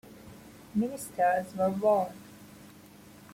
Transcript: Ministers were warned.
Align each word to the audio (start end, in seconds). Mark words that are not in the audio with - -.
Ministers 0.73 1.53
were 1.55 1.69
warned. 1.69 2.17